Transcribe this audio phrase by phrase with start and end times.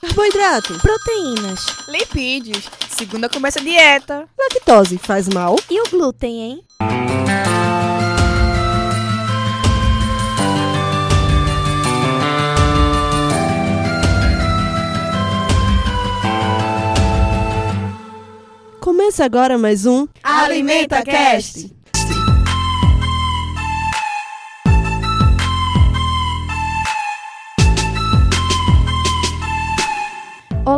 [0.00, 1.66] Carboidrato, Proteínas.
[1.88, 2.70] Lipídios.
[2.88, 4.26] Segunda começa a dieta.
[4.38, 5.56] lactose faz mal?
[5.70, 6.64] E o glúten, hein?
[18.80, 21.75] Começa agora mais um Alimenta Cast.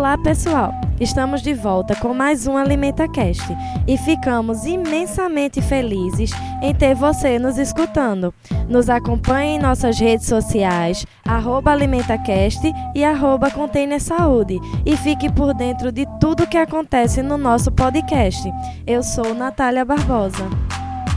[0.08, 0.72] Olá, pessoal.
[0.98, 3.44] Estamos de volta com mais um AlimentaCast
[3.86, 6.30] e ficamos imensamente felizes
[6.62, 8.32] em ter você nos escutando.
[8.70, 15.92] Nos acompanhe em nossas redes sociais, AlimentaCast e arroba Container Saúde e fique por dentro
[15.92, 18.50] de tudo que acontece no nosso podcast.
[18.86, 20.48] Eu sou Natália Barbosa.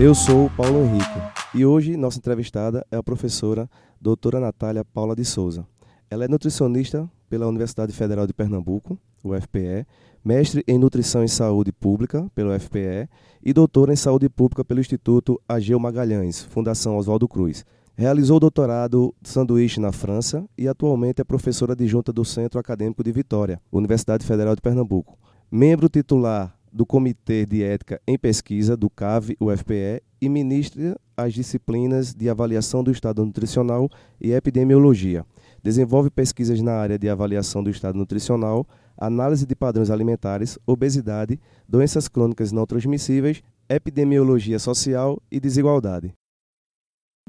[0.02, 1.22] Eu sou Paulo Henrique
[1.56, 3.70] e hoje nossa entrevistada é a professora
[4.02, 5.66] doutora Natália Paula de Souza.
[6.12, 9.88] Ela é nutricionista pela Universidade Federal de Pernambuco, UFPE,
[10.22, 13.08] mestre em Nutrição e Saúde Pública pelo UFPE
[13.42, 17.66] e doutora em Saúde Pública pelo Instituto Ageu Magalhães, Fundação Oswaldo Cruz.
[17.96, 23.06] Realizou o doutorado de sanduíche na França e atualmente é professora adjunta do Centro Acadêmico
[23.06, 25.18] de Vitória, Universidade Federal de Pernambuco.
[25.50, 32.14] Membro titular do Comitê de Ética em Pesquisa do CAV UFPE e ministra as disciplinas
[32.14, 33.90] de Avaliação do Estado Nutricional
[34.20, 35.26] e Epidemiologia.
[35.64, 38.68] Desenvolve pesquisas na área de avaliação do estado nutricional,
[38.98, 46.14] análise de padrões alimentares, obesidade, doenças crônicas não transmissíveis, epidemiologia social e desigualdade.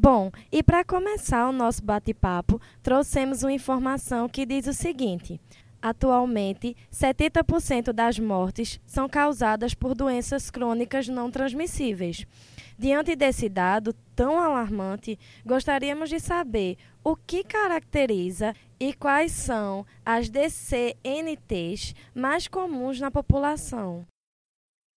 [0.01, 5.39] Bom, e para começar o nosso bate-papo, trouxemos uma informação que diz o seguinte:
[5.83, 12.27] atualmente, 70% das mortes são causadas por doenças crônicas não transmissíveis.
[12.79, 20.28] Diante desse dado tão alarmante, gostaríamos de saber o que caracteriza e quais são as
[20.28, 24.05] DCNTs mais comuns na população.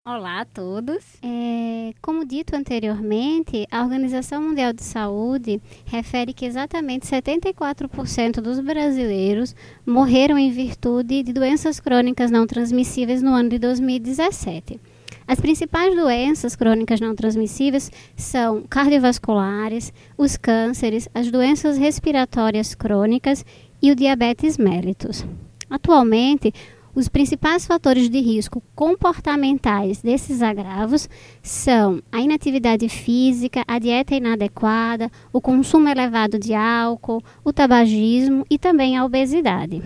[0.06, 1.02] Olá a todos.
[1.24, 9.56] É, como dito anteriormente, a Organização Mundial de Saúde refere que exatamente 74% dos brasileiros
[9.86, 14.78] morreram em virtude de doenças crônicas não transmissíveis no ano de 2017.
[15.28, 23.46] As principais doenças crônicas não transmissíveis são cardiovasculares, os cânceres, as doenças respiratórias crônicas
[23.82, 25.26] e o diabetes mellitus.
[25.70, 26.54] Atualmente,
[26.96, 31.10] os principais fatores de risco comportamentais desses agravos
[31.42, 38.60] são a inatividade física, a dieta inadequada, o consumo elevado de álcool, o tabagismo e
[38.60, 39.82] também a obesidade.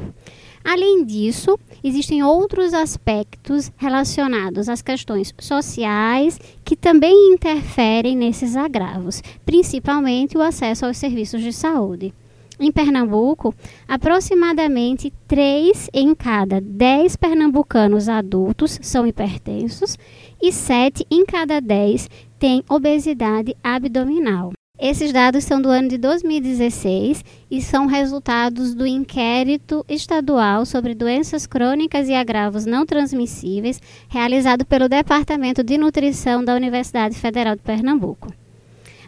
[0.69, 10.37] Além disso, existem outros aspectos relacionados às questões sociais que também interferem nesses agravos, principalmente
[10.37, 12.13] o acesso aos serviços de saúde.
[12.59, 13.55] Em Pernambuco,
[13.87, 19.97] aproximadamente 3 em cada 10 pernambucanos adultos são hipertensos
[20.41, 24.56] e 7 em cada 10 têm obesidade abdominal.
[24.79, 31.47] Esses dados são do ano de 2016 e são resultados do inquérito estadual sobre doenças
[31.47, 38.31] crônicas e agravos não transmissíveis, realizado pelo Departamento de Nutrição da Universidade Federal de Pernambuco.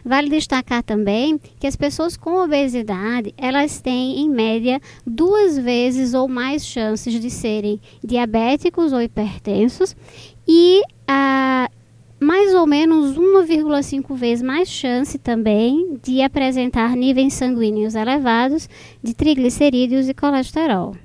[0.04, 6.26] Vale destacar também que as pessoas com obesidade, elas têm em média duas vezes ou
[6.26, 9.94] mais chances de serem diabéticos ou hipertensos
[10.48, 11.69] e a
[12.40, 18.66] mais ou menos 1,5 vezes mais chance também de apresentar níveis sanguíneos elevados
[19.02, 20.96] de triglicerídeos e colesterol.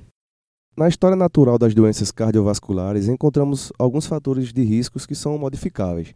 [0.78, 6.14] Na história natural das doenças cardiovasculares, encontramos alguns fatores de riscos que são modificáveis,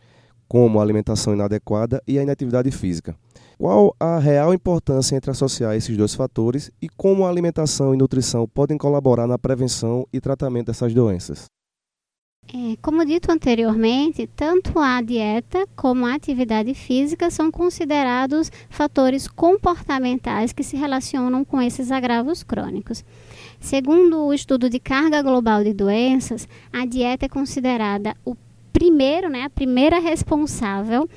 [0.47, 3.13] como a alimentação inadequada e a inatividade física.
[3.58, 8.47] Qual a real importância entre associar esses dois fatores e como a alimentação e nutrição
[8.47, 11.50] podem colaborar na prevenção e tratamento dessas doenças?
[12.51, 20.51] É, como dito anteriormente, tanto a dieta como a atividade física são considerados fatores comportamentais
[20.51, 23.05] que se relacionam com esses agravos crônicos.
[23.59, 28.35] Segundo o estudo de carga global de doenças, a dieta é considerada o
[28.73, 31.07] primeiro, né, a primeira responsável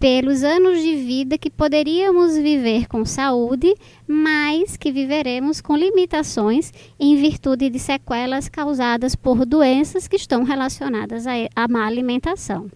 [0.00, 3.74] pelos anos de vida que poderíamos viver com saúde,
[4.08, 11.26] mas que viveremos com limitações em virtude de sequelas causadas por doenças que estão relacionadas
[11.54, 12.70] à má alimentação.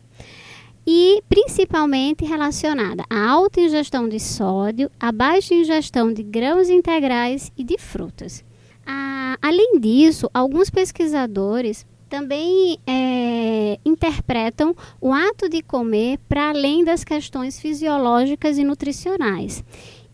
[0.86, 7.64] E principalmente relacionada à alta ingestão de sódio, à baixa ingestão de grãos integrais e
[7.64, 8.44] de frutas.
[8.86, 17.04] Ah, além disso, alguns pesquisadores também é, interpretam o ato de comer para além das
[17.04, 19.64] questões fisiológicas e nutricionais.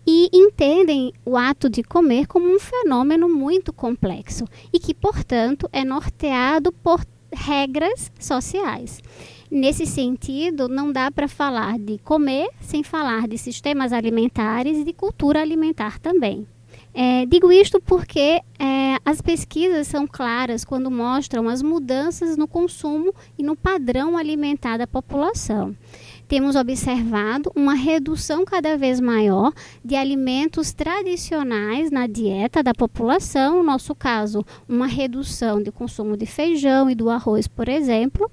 [0.06, 5.84] e entendem o ato de comer como um fenômeno muito complexo e que, portanto, é
[5.84, 9.00] norteado por regras sociais.
[9.50, 14.92] Nesse sentido, não dá para falar de comer sem falar de sistemas alimentares e de
[14.92, 16.46] cultura alimentar também.
[16.92, 23.14] É, digo isto porque é, as pesquisas são claras quando mostram as mudanças no consumo
[23.38, 25.74] e no padrão alimentar da população.
[26.30, 29.52] Temos observado uma redução cada vez maior
[29.84, 36.26] de alimentos tradicionais na dieta da população, no nosso caso, uma redução de consumo de
[36.26, 38.30] feijão e do arroz, por exemplo,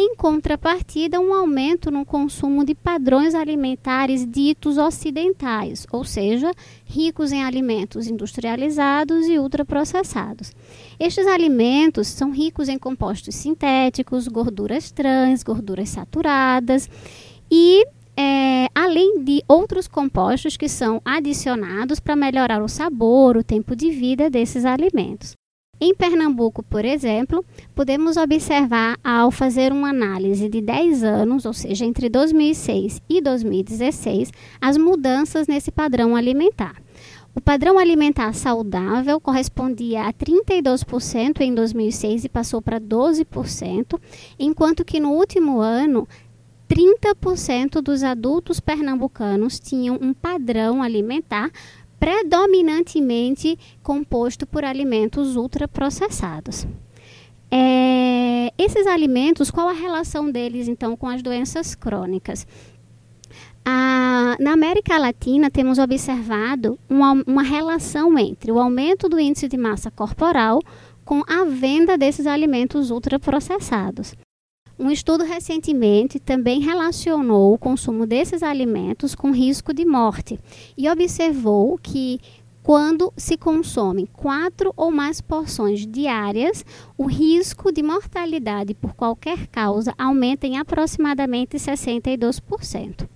[0.00, 6.50] em contrapartida, um aumento no consumo de padrões alimentares ditos ocidentais, ou seja,
[6.86, 10.52] ricos em alimentos industrializados e ultraprocessados.
[10.98, 16.88] Estes alimentos são ricos em compostos sintéticos, gorduras trans, gorduras saturadas
[17.50, 17.84] e
[18.16, 23.90] é, além de outros compostos que são adicionados para melhorar o sabor, o tempo de
[23.90, 25.39] vida desses alimentos.
[25.82, 27.42] Em Pernambuco, por exemplo,
[27.74, 34.30] podemos observar ao fazer uma análise de 10 anos, ou seja, entre 2006 e 2016,
[34.60, 36.76] as mudanças nesse padrão alimentar.
[37.34, 43.98] O padrão alimentar saudável correspondia a 32% em 2006 e passou para 12%,
[44.38, 46.06] enquanto que no último ano
[46.68, 51.50] 30% dos adultos pernambucanos tinham um padrão alimentar
[52.00, 56.66] predominantemente composto por alimentos ultraprocessados.
[57.50, 62.46] É, esses alimentos, qual a relação deles então com as doenças crônicas?
[64.40, 69.90] Na América Latina, temos observado uma, uma relação entre o aumento do índice de massa
[69.90, 70.60] corporal
[71.04, 74.14] com a venda desses alimentos ultraprocessados.
[74.80, 80.40] Um estudo recentemente também relacionou o consumo desses alimentos com risco de morte
[80.74, 82.18] e observou que
[82.62, 86.64] quando se consomem quatro ou mais porções diárias,
[86.96, 93.06] o risco de mortalidade por qualquer causa aumenta em aproximadamente 62%.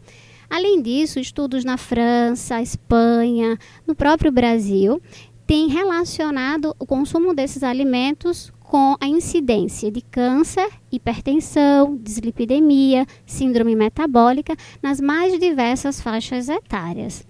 [0.50, 5.00] Além disso, estudos na França, Espanha, no próprio Brasil,
[5.46, 14.56] têm relacionado o consumo desses alimentos com a incidência de câncer, hipertensão, dislipidemia, síndrome metabólica
[14.82, 17.24] nas mais diversas faixas etárias.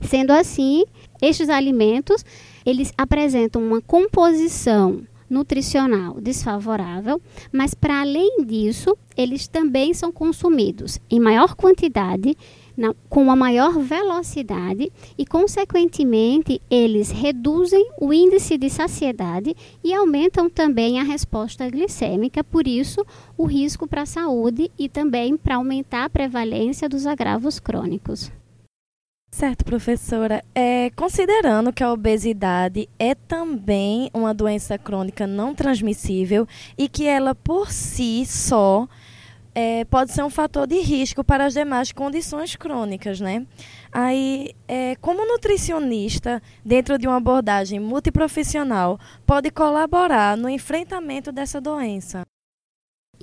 [0.00, 0.82] Sendo assim,
[1.22, 2.24] estes alimentos,
[2.66, 7.22] eles apresentam uma composição nutricional desfavorável,
[7.52, 12.36] mas para além disso, eles também são consumidos em maior quantidade
[12.80, 19.54] na, com uma maior velocidade e, consequentemente, eles reduzem o índice de saciedade
[19.84, 23.04] e aumentam também a resposta glicêmica, por isso,
[23.36, 28.32] o risco para a saúde e também para aumentar a prevalência dos agravos crônicos.
[29.30, 30.42] Certo, professora.
[30.54, 36.48] É, considerando que a obesidade é também uma doença crônica não transmissível
[36.78, 38.88] e que ela por si só
[39.60, 43.46] é, pode ser um fator de risco para as demais condições crônicas, né?
[43.92, 52.22] Aí, é, como nutricionista, dentro de uma abordagem multiprofissional, pode colaborar no enfrentamento dessa doença?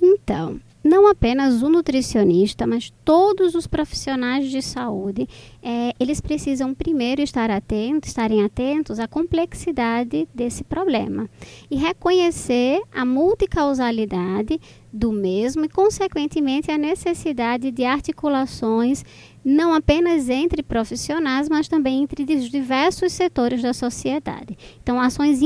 [0.00, 5.28] Então, não apenas o nutricionista, mas todos os profissionais de saúde,
[5.62, 11.28] é, eles precisam primeiro estar atentos, estarem atentos à complexidade desse problema
[11.70, 14.60] e reconhecer a multicausalidade
[14.92, 19.04] do mesmo e, consequentemente, a necessidade de articulações
[19.44, 24.56] não apenas entre profissionais, mas também entre os diversos setores da sociedade.
[24.82, 25.40] Então, ações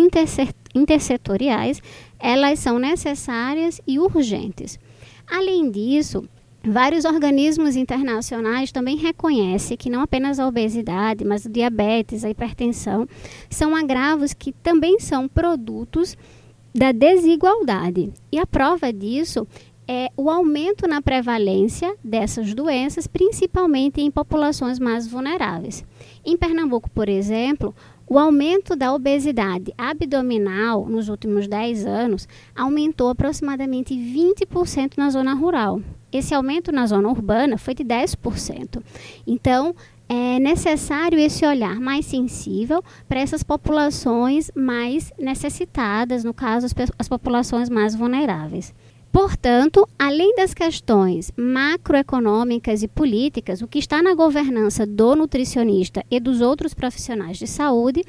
[0.75, 1.81] intersetoriais,
[2.19, 4.79] elas são necessárias e urgentes.
[5.27, 6.29] Além disso,
[6.65, 13.09] Vários organismos internacionais também reconhecem que não apenas a obesidade, mas o diabetes, a hipertensão,
[13.51, 16.17] são agravos que também são produtos
[16.73, 18.13] da desigualdade.
[18.31, 19.45] E a prova disso
[19.89, 25.85] é o aumento na prevalência dessas doenças, principalmente em populações mais vulneráveis.
[26.25, 27.75] Em Pernambuco, por exemplo,
[28.13, 35.81] o aumento da obesidade abdominal nos últimos 10 anos aumentou aproximadamente 20% na zona rural.
[36.13, 38.83] Esse aumento na zona urbana foi de 10%.
[39.27, 39.75] Então,
[40.07, 47.09] é necessário esse olhar mais sensível para essas populações mais necessitadas, no caso, as, as
[47.09, 48.75] populações mais vulneráveis.
[49.13, 56.19] Portanto, além das questões macroeconômicas e políticas, o que está na governança do nutricionista e
[56.19, 58.03] dos outros profissionais de saúde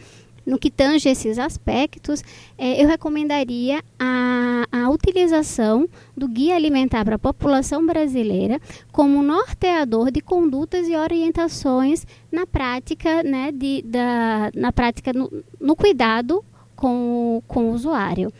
[0.46, 2.24] no que tange esses aspectos,
[2.58, 8.60] é, eu recomendaria a, a utilização do Guia Alimentar para a População Brasileira
[8.92, 15.76] como norteador de condutas e orientações na prática, né, de, da, na prática no, no
[15.76, 16.44] cuidado
[16.76, 18.32] com, com o usuário.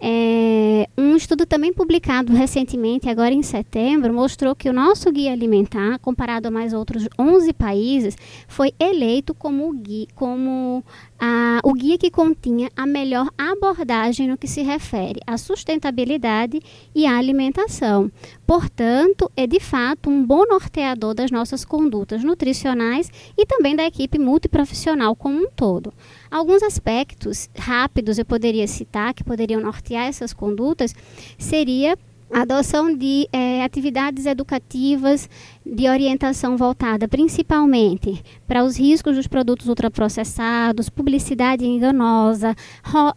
[0.00, 5.98] É, um estudo também publicado recentemente, agora em setembro, mostrou que o nosso guia alimentar,
[5.98, 10.84] comparado a mais outros 11 países, foi eleito como o guia, como
[11.18, 16.60] a, o guia que continha a melhor abordagem no que se refere à sustentabilidade
[16.94, 18.10] e à alimentação.
[18.46, 24.18] Portanto, é de fato um bom norteador das nossas condutas nutricionais e também da equipe
[24.18, 25.92] multiprofissional como um todo.
[26.30, 30.94] Alguns aspectos rápidos eu poderia citar que poderiam nortear essas condutas
[31.38, 31.96] seria
[32.32, 35.28] a adoção de é, atividades educativas
[35.66, 42.54] de orientação voltada principalmente para os riscos dos produtos ultraprocessados, publicidade enganosa,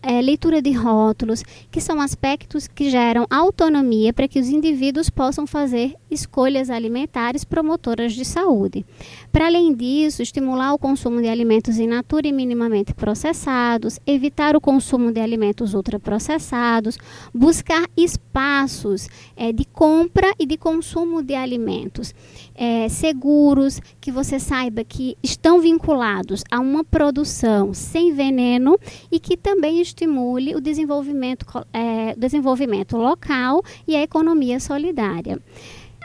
[0.01, 5.46] é, leitura de rótulos, que são aspectos que geram autonomia para que os indivíduos possam
[5.46, 8.84] fazer escolhas alimentares promotoras de saúde.
[9.32, 14.62] Para além disso, estimular o consumo de alimentos in natura e minimamente processados, evitar o
[14.62, 16.98] consumo de alimentos ultraprocessados,
[17.32, 22.12] buscar espaços é, de compra e de consumo de alimentos
[22.60, 28.78] é, seguros, que você saiba que estão vinculados a uma produção sem veneno
[29.10, 35.39] e que também estimule o desenvolvimento, é, desenvolvimento local e a economia solidária.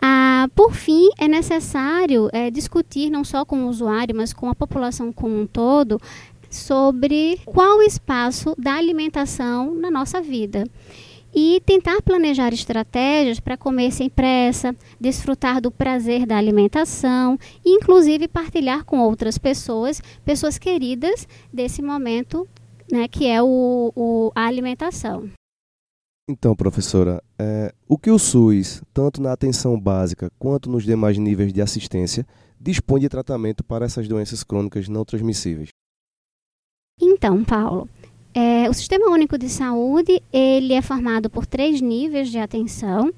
[0.00, 4.54] Ah, por fim, é necessário é, discutir não só com o usuário, mas com a
[4.54, 6.00] população como um todo
[6.50, 10.64] sobre qual o espaço da alimentação na nossa vida
[11.34, 18.28] e tentar planejar estratégias para comer sem pressa, desfrutar do prazer da alimentação e, inclusive,
[18.28, 22.48] partilhar com outras pessoas, pessoas queridas, desse momento
[22.90, 25.28] né, que é o, o, a alimentação.
[26.28, 31.52] Então, professora, é, o que o SUS, tanto na atenção básica quanto nos demais níveis
[31.52, 32.26] de assistência,
[32.58, 35.68] dispõe de tratamento para essas doenças crônicas não transmissíveis?
[36.98, 37.88] Então, Paulo,
[38.34, 43.12] é, o Sistema Único de Saúde ele é formado por três níveis de atenção.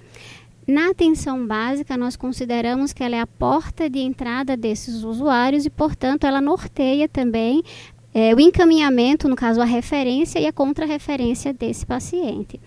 [0.66, 5.70] Na atenção básica, nós consideramos que ela é a porta de entrada desses usuários e,
[5.70, 7.62] portanto, ela norteia também
[8.12, 12.60] é, o encaminhamento, no caso, a referência e a contrarreferência desse paciente.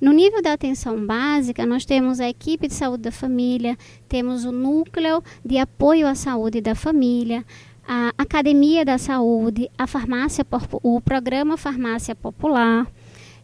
[0.00, 4.52] No nível da atenção básica, nós temos a equipe de saúde da família, temos o
[4.52, 7.44] núcleo de apoio à saúde da família,
[7.86, 10.44] a Academia da Saúde, a farmácia,
[10.82, 12.86] o programa Farmácia Popular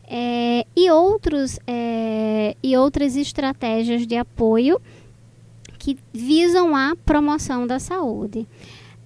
[0.04, 4.80] é, e, outros, é, e outras estratégias de apoio
[5.78, 8.47] que visam a promoção da saúde.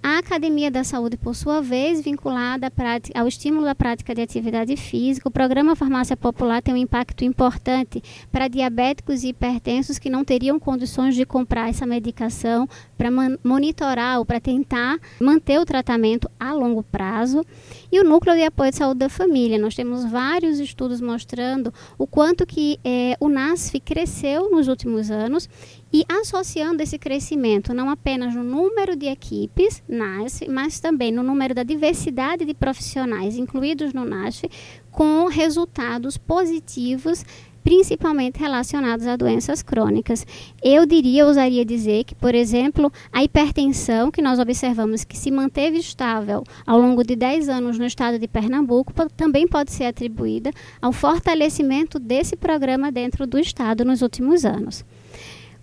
[0.06, 2.70] A Academia da Saúde, por sua vez, vinculada
[3.14, 8.02] ao estímulo da prática de atividade física, o programa Farmácia Popular tem um impacto importante
[8.30, 12.68] para diabéticos e hipertensos que não teriam condições de comprar essa medicação
[12.98, 13.08] para
[13.42, 17.42] monitorar ou para tentar manter o tratamento a longo prazo.
[17.90, 19.58] E o Núcleo de Apoio de Saúde da Família.
[19.58, 25.48] Nós temos vários estudos mostrando o quanto que é, o NASF cresceu nos últimos anos
[25.94, 31.54] e associando esse crescimento não apenas no número de equipes NASF, mas também no número
[31.54, 34.50] da diversidade de profissionais incluídos no NASF,
[34.90, 37.24] com resultados positivos
[37.62, 40.26] principalmente relacionados a doenças crônicas.
[40.62, 45.78] Eu diria, ousaria dizer que, por exemplo, a hipertensão, que nós observamos que se manteve
[45.78, 50.50] estável ao longo de 10 anos no estado de Pernambuco, também pode ser atribuída
[50.82, 54.84] ao fortalecimento desse programa dentro do estado nos últimos anos.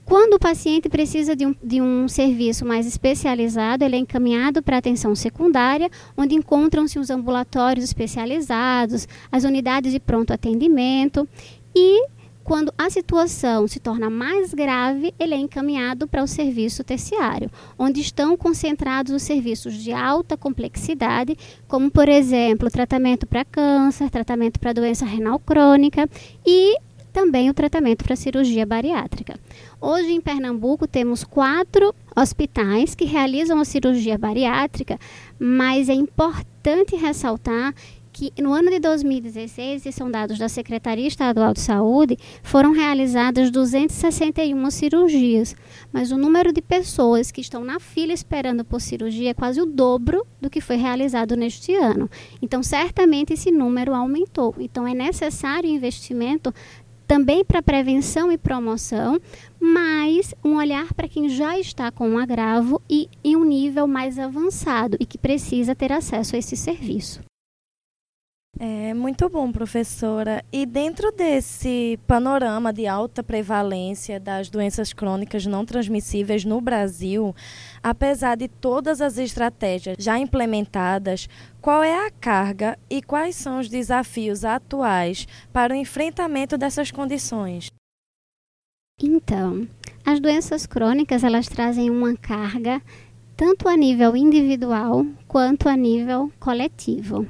[0.05, 4.77] Quando o paciente precisa de um, de um serviço mais especializado, ele é encaminhado para
[4.77, 11.27] atenção secundária, onde encontram-se os ambulatórios especializados, as unidades de pronto atendimento.
[11.73, 12.07] E
[12.43, 18.01] quando a situação se torna mais grave, ele é encaminhado para o serviço terciário, onde
[18.01, 24.73] estão concentrados os serviços de alta complexidade, como, por exemplo, tratamento para câncer, tratamento para
[24.73, 26.09] doença renal crônica
[26.45, 26.75] e
[27.11, 29.39] também o tratamento para cirurgia bariátrica.
[29.79, 34.99] Hoje em Pernambuco temos quatro hospitais que realizam a cirurgia bariátrica,
[35.39, 37.73] mas é importante ressaltar
[38.11, 43.49] que no ano de 2016, e são dados da Secretaria Estadual de Saúde, foram realizadas
[43.49, 45.55] 261 cirurgias,
[45.91, 49.65] mas o número de pessoas que estão na fila esperando por cirurgia é quase o
[49.65, 52.09] dobro do que foi realizado neste ano.
[52.41, 54.53] Então, certamente esse número aumentou.
[54.59, 56.53] Então, é necessário investimento
[57.11, 59.19] também para prevenção e promoção,
[59.59, 64.17] mas um olhar para quem já está com um agravo e em um nível mais
[64.17, 67.19] avançado e que precisa ter acesso a esse serviço.
[68.63, 70.45] É muito bom, professora.
[70.53, 77.35] E dentro desse panorama de alta prevalência das doenças crônicas não transmissíveis no Brasil,
[77.81, 81.27] apesar de todas as estratégias já implementadas,
[81.59, 87.71] qual é a carga e quais são os desafios atuais para o enfrentamento dessas condições?
[89.01, 89.67] Então,
[90.05, 92.79] as doenças crônicas elas trazem uma carga
[93.35, 97.25] tanto a nível individual quanto a nível coletivo.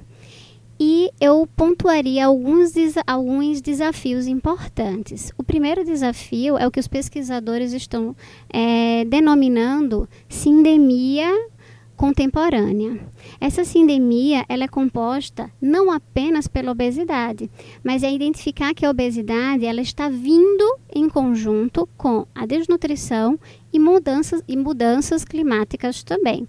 [0.83, 2.73] E eu pontuaria alguns,
[3.05, 5.31] alguns desafios importantes.
[5.37, 8.15] O primeiro desafio é o que os pesquisadores estão
[8.51, 11.31] é, denominando sindemia
[11.95, 12.99] contemporânea.
[13.39, 17.47] Essa sindemia ela é composta não apenas pela obesidade,
[17.83, 23.39] mas é identificar que a obesidade ela está vindo em conjunto com a desnutrição
[23.71, 26.47] e mudanças, e mudanças climáticas também.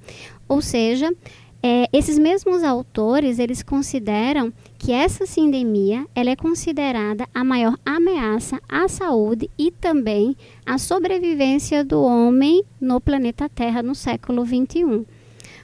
[0.49, 1.15] Ou seja,
[1.63, 8.61] é, esses mesmos autores eles consideram que essa sindemia ela é considerada a maior ameaça
[8.69, 15.05] à saúde e também à sobrevivência do homem no planeta Terra no século 21.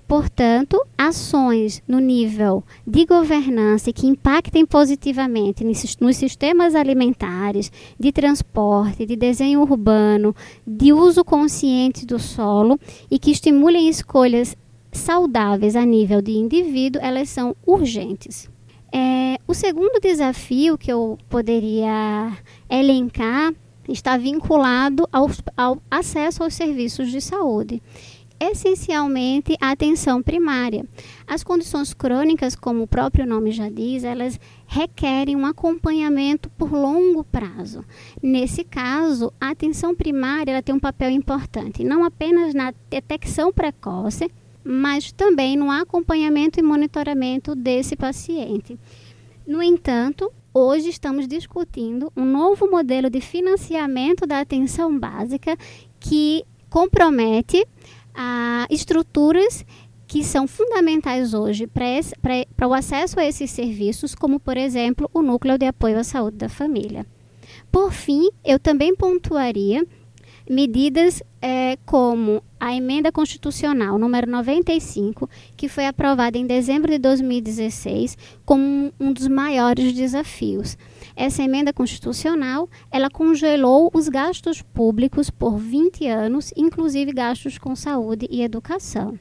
[0.06, 5.62] Portanto, ações no nível de governança que impactem positivamente
[6.00, 10.34] nos sistemas alimentares, de transporte, de desenho urbano,
[10.66, 14.56] de uso consciente do solo e que estimulem escolhas
[14.92, 18.48] saudáveis a nível de indivíduo, elas são urgentes.
[18.92, 22.36] É, o segundo desafio que eu poderia
[22.70, 23.52] elencar
[23.88, 27.82] está vinculado ao, ao acesso aos serviços de saúde
[28.40, 30.86] essencialmente a atenção primária.
[31.26, 37.24] As condições crônicas, como o próprio nome já diz, elas requerem um acompanhamento por longo
[37.24, 37.84] prazo.
[38.22, 44.30] Nesse caso, a atenção primária ela tem um papel importante, não apenas na detecção precoce,
[44.64, 48.78] mas também no acompanhamento e monitoramento desse paciente.
[49.46, 55.56] No entanto, hoje estamos discutindo um novo modelo de financiamento da atenção básica
[55.98, 57.66] que compromete
[58.14, 59.64] a estruturas
[60.06, 65.58] que são fundamentais hoje para o acesso a esses serviços, como, por exemplo, o Núcleo
[65.58, 67.06] de Apoio à Saúde da Família.
[67.70, 69.86] Por fim, eu também pontuaria
[70.48, 78.16] medidas é, como a emenda constitucional número 95, que foi aprovada em dezembro de 2016,
[78.44, 80.76] como um dos maiores desafios.
[81.14, 88.26] Essa emenda constitucional, ela congelou os gastos públicos por 20 anos, inclusive gastos com saúde
[88.30, 89.18] e educação.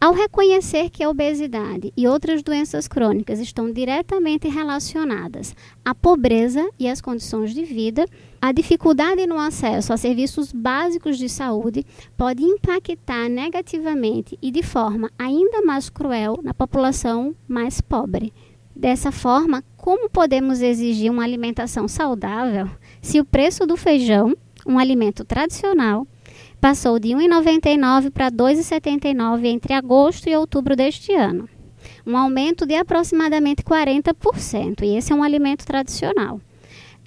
[0.00, 6.88] Ao reconhecer que a obesidade e outras doenças crônicas estão diretamente relacionadas à pobreza e
[6.88, 8.06] às condições de vida,
[8.40, 11.84] a dificuldade no acesso a serviços básicos de saúde
[12.16, 18.32] pode impactar negativamente e de forma ainda mais cruel na população mais pobre.
[18.74, 22.70] Dessa forma, como podemos exigir uma alimentação saudável
[23.02, 24.34] se o preço do feijão,
[24.66, 26.06] um alimento tradicional,
[26.60, 31.48] passou de R$ 1,99 para R$ 2,79 entre agosto e outubro deste ano.
[32.06, 36.40] Um aumento de aproximadamente 40%, e esse é um alimento tradicional.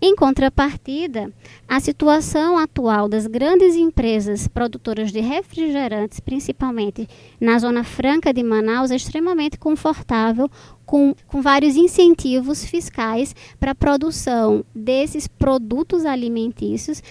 [0.05, 1.31] Em contrapartida,
[1.65, 7.07] a situação atual das grandes empresas produtoras de refrigerantes, principalmente
[7.39, 10.49] na Zona Franca de Manaus, é extremamente confortável,
[10.85, 17.01] com, com vários incentivos fiscais para a produção desses produtos alimentícios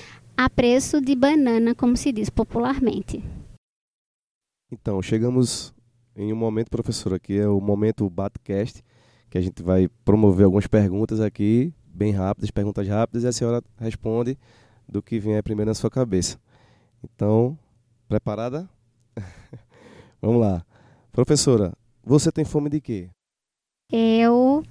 [0.45, 3.23] a preço de banana, como se diz popularmente.
[4.71, 5.73] Então, chegamos
[6.17, 8.83] em um momento, professora, que é o momento Batcast,
[9.31, 13.63] que a gente vai promover algumas perguntas aqui, bem rápidas, perguntas rápidas, e a senhora
[13.79, 14.37] responde
[14.89, 16.39] do que vier primeiro na sua cabeça.
[17.05, 17.57] Então,
[18.09, 18.69] preparada?
[20.21, 20.65] Vamos lá.
[21.13, 23.11] Professora, você tem fome de quê?
[23.91, 24.63] Eu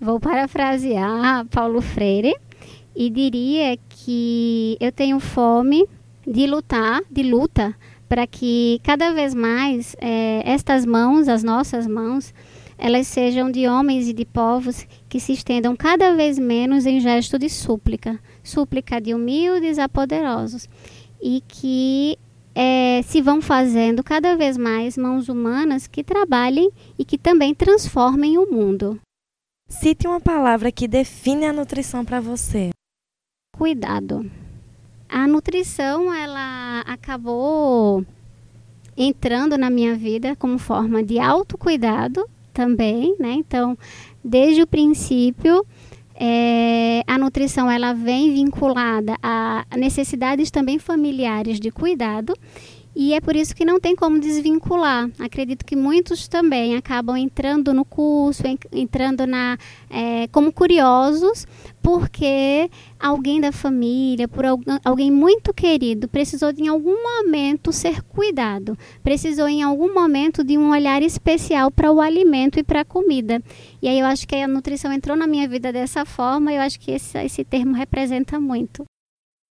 [0.00, 2.34] vou parafrasear Paulo Freire
[2.94, 5.86] e diria que eu tenho fome
[6.26, 7.74] de lutar, de luta,
[8.08, 12.34] para que cada vez mais é, estas mãos, as nossas mãos,
[12.78, 17.38] elas sejam de homens e de povos que se estendam cada vez menos em gesto
[17.38, 20.68] de súplica, súplica de humildes a poderosos,
[21.22, 22.18] e que
[22.54, 28.38] é, se vão fazendo cada vez mais mãos humanas que trabalhem e que também transformem
[28.38, 28.98] o mundo.
[29.68, 32.70] Cite uma palavra que define a nutrição para você
[33.60, 34.24] cuidado.
[35.06, 38.02] A nutrição, ela acabou
[38.96, 43.32] entrando na minha vida como forma de autocuidado também, né?
[43.32, 43.76] Então,
[44.24, 45.62] desde o princípio,
[46.14, 52.32] é, a nutrição ela vem vinculada a necessidades também familiares de cuidado
[52.94, 55.08] E é por isso que não tem como desvincular.
[55.18, 59.56] Acredito que muitos também acabam entrando no curso, entrando na
[59.88, 61.46] é, como curiosos,
[61.82, 64.44] porque alguém da família, por
[64.84, 70.70] alguém muito querido, precisou em algum momento ser cuidado, precisou em algum momento de um
[70.70, 73.42] olhar especial para o alimento e para a comida.
[73.80, 76.78] E aí eu acho que a nutrição entrou na minha vida dessa forma, eu acho
[76.78, 78.84] que esse, esse termo representa muito.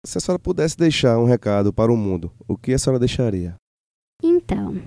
[0.06, 3.56] Se a senhora pudesse deixar um recado para o mundo, o que a senhora deixaria?
[4.22, 4.80] Então,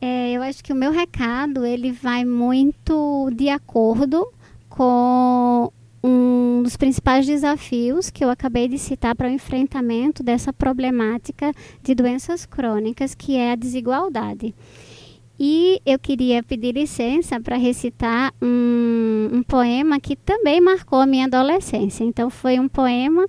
[0.00, 4.30] é, eu acho que o meu recado ele vai muito de acordo
[4.68, 5.72] com
[6.04, 11.52] um dos principais desafios que eu acabei de citar para o enfrentamento dessa problemática
[11.82, 14.54] de doenças crônicas, que é a desigualdade.
[15.40, 21.26] E eu queria pedir licença para recitar um, um poema que também marcou a minha
[21.26, 22.04] adolescência.
[22.04, 23.26] Então, foi um poema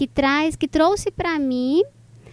[0.00, 1.82] que traz, que trouxe para mim,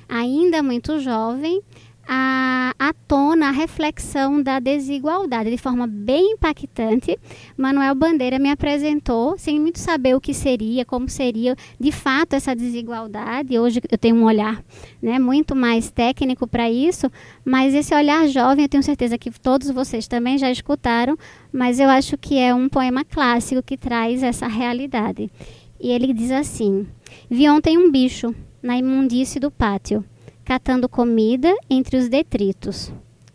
[0.07, 1.61] ainda muito jovem,
[2.07, 7.19] a, a tona a reflexão da desigualdade de forma bem impactante.
[7.57, 12.55] Manuel Bandeira me apresentou, sem muito saber o que seria, como seria de fato essa
[12.55, 13.59] desigualdade.
[13.59, 14.63] Hoje eu tenho um olhar
[15.01, 17.11] né, muito mais técnico para isso,
[17.43, 21.17] mas esse olhar jovem, eu tenho certeza que todos vocês também já escutaram,
[21.51, 25.29] mas eu acho que é um poema clássico que traz essa realidade.
[25.79, 26.87] E ele diz assim:
[27.29, 30.03] Vi ontem um bicho na imundície do pátio
[30.47, 32.93] catando comida entre os detritos.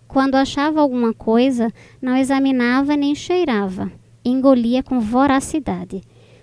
[0.08, 3.92] Quando achava alguma coisa, não examinava nem cheirava,
[4.24, 6.00] engolia com voracidade.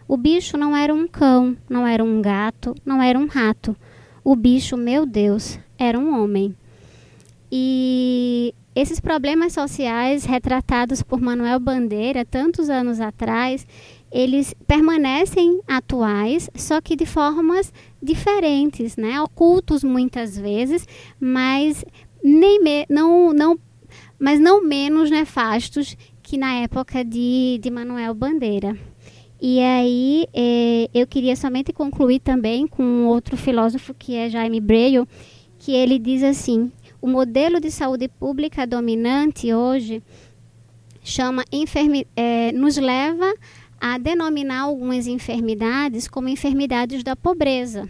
[0.07, 3.75] O bicho não era um cão, não era um gato, não era um rato.
[4.23, 6.55] O bicho, meu Deus, era um homem.
[7.51, 13.65] E esses problemas sociais retratados por Manuel Bandeira tantos anos atrás,
[14.11, 19.21] eles permanecem atuais, só que de formas diferentes, né?
[19.21, 20.87] Ocultos muitas vezes,
[21.19, 21.85] mas
[22.23, 23.59] nem me, não, não,
[24.19, 28.77] mas não menos nefastos que na época de, de Manuel Bandeira.
[29.41, 35.07] E aí eh, eu queria somente concluir também com outro filósofo que é Jaime Breio,
[35.57, 40.03] que ele diz assim: o modelo de saúde pública dominante hoje
[41.01, 41.45] chama
[42.15, 43.33] eh, nos leva
[43.97, 47.89] denominar algumas enfermidades como enfermidades da pobreza.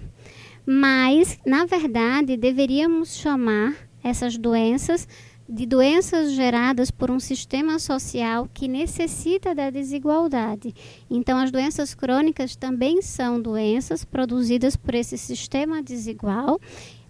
[0.66, 5.08] Mas, na verdade, deveríamos chamar essas doenças
[5.50, 10.76] de doenças geradas por um sistema social que necessita da desigualdade.
[11.10, 16.60] Então, as doenças crônicas também são doenças produzidas por esse sistema desigual,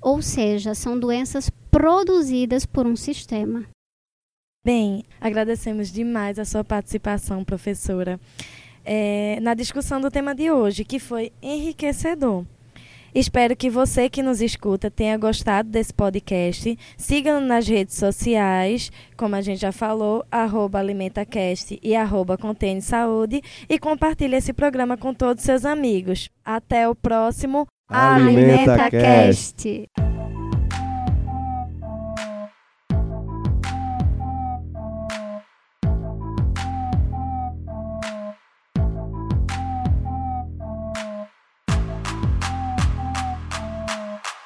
[0.02, 3.66] ou seja, são doenças produzidas por um sistema.
[4.66, 8.20] Bem, agradecemos demais a sua participação, professora
[8.92, 12.44] é, na discussão do tema de hoje, que foi enriquecedor.
[13.14, 16.78] Espero que você que nos escuta tenha gostado desse podcast.
[16.98, 23.42] Siga-nos nas redes sociais, como a gente já falou, arroba AlimentaCast e arroba Contene Saúde.
[23.68, 26.30] E compartilhe esse programa com todos os seus amigos.
[26.44, 29.88] Até o próximo AlimentaCast.
[29.88, 30.09] AlimentaCast.